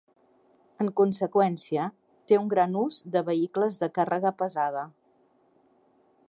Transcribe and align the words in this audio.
En 0.85 0.87
conseqüència, 1.01 1.83
té 2.31 2.39
un 2.45 2.49
gran 2.55 2.73
ús 2.85 2.97
de 3.17 3.23
vehicles 3.31 3.79
de 3.85 3.91
càrrega 3.99 4.33
pesada. 4.41 4.83